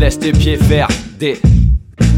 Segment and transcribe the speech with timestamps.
[0.00, 0.88] Laisse tes pieds faire
[1.18, 1.38] des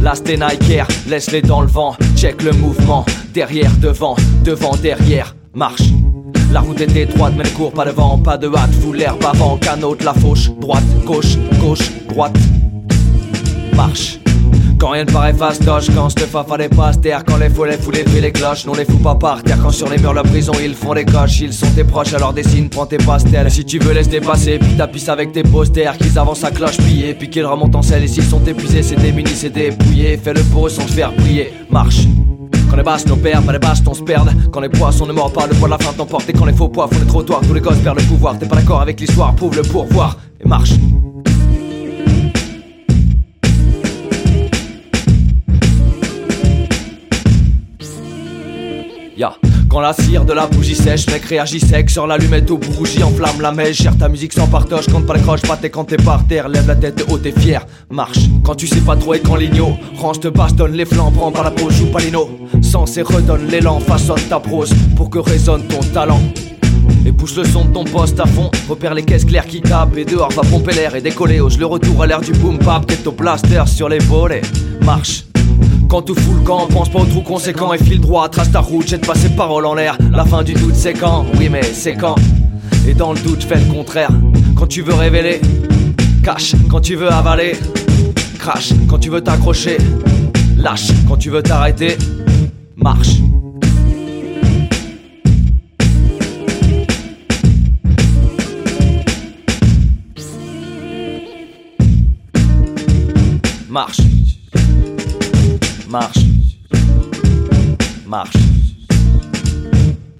[0.00, 3.04] Las tes Nike laisse-les dans le vent, check le mouvement,
[3.34, 5.82] derrière, devant, devant, derrière, marche.
[6.52, 9.56] La route est étroite, mais ne cours pas devant, pas de hâte, fous l'herbe avant,
[9.56, 12.38] canot de la fauche, droite, gauche, gauche, droite,
[13.74, 14.21] marche.
[14.82, 17.78] Quand rien ne paraît fastoche, quand ce fa fallait pas se taire, quand les follets
[17.78, 20.24] fous les les cloches, non les fous pas par terre, quand sur les murs la
[20.24, 23.48] prison ils font des coches, ils sont tes proches, alors dessine, prends tes pastels.
[23.48, 27.14] Si tu veux laisse dépasser, puis tapis avec tes posters, qu'ils avancent à cloche pillée,
[27.14, 30.42] puis qu'ils remontent en selle, et s'ils sont épuisés, c'est démunis, c'est dépouillé, fais le
[30.42, 32.00] beau sans te faire plier, marche.
[32.68, 34.34] Quand les basses nous perdent, pas les basses se perdent.
[34.50, 36.28] Quand les poissons ne mordent pas, le poids de la fin t'emporte.
[36.28, 38.36] Et quand les faux poids font les trottoirs, tous les gosses perdent le pouvoir.
[38.36, 40.72] T'es pas d'accord avec l'histoire, prouve le pourvoir et marche.
[49.68, 51.90] Quand la cire de la bougie sèche, mec réagit sec.
[51.90, 55.20] Sur l'allumette au bougie, enflamme la mèche, cher ta musique sans partage, quand pas les
[55.20, 58.18] croches, pas quand t'es par terre, lève la tête haute et fier, marche.
[58.44, 60.72] Quand tu sais pas trop et quand l'ignore, range te bastonne.
[60.72, 62.28] Les flancs, prends par la peau, joue palino.
[62.62, 66.20] Sans et redonne l'élan, façonne ta prose pour que résonne ton talent.
[67.06, 69.96] Et pousse le son de ton poste à fond, repère les caisses claires qui tapent
[69.96, 72.90] et dehors va pomper l'air et décoller, ose le retour à l'air du boom bap,
[73.02, 74.42] ton blaster sur les volets,
[74.84, 75.24] marche.
[75.92, 78.60] Quand tout fout le camp, pense pas au trou conséquent et file droit, trace ta
[78.60, 79.98] route, jette pas ses paroles en l'air.
[80.10, 82.14] La fin du doute, c'est quand Oui, mais c'est quand
[82.88, 84.08] Et dans le doute, fais le contraire.
[84.56, 85.42] Quand tu veux révéler,
[86.24, 86.54] cache.
[86.70, 87.52] Quand tu veux avaler,
[88.38, 88.72] crash.
[88.88, 89.76] Quand tu veux t'accrocher,
[90.56, 90.88] lâche.
[91.06, 91.98] Quand tu veux t'arrêter,
[92.74, 93.18] marche.
[103.68, 104.00] Marche
[105.92, 106.24] marche,
[108.06, 108.38] marche,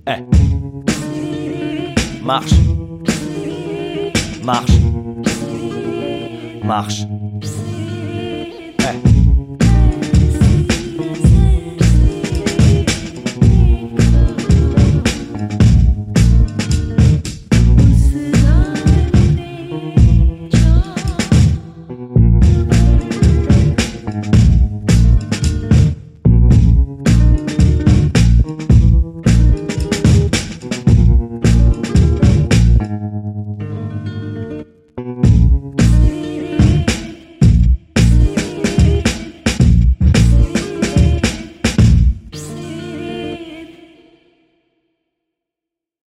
[0.04, 0.22] eh,
[2.20, 2.56] marche,
[4.42, 4.80] marche,
[6.62, 7.21] marche.